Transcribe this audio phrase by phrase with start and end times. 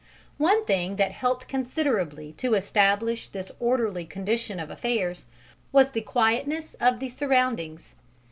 [0.39, 5.27] One thing that helped considerably to establish this orderly condition of affairs
[5.71, 7.93] was the quietness of the surroundings.